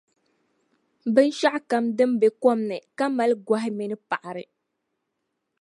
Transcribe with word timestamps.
Binshɛɣukam 1.13 1.85
din 1.97 2.11
be 2.19 2.27
kom 2.41 2.59
ni 2.69 2.77
ka 2.97 3.05
mali 3.17 3.35
gɔhi 3.47 3.69
mini 3.77 3.95
paɣiri. 4.09 4.43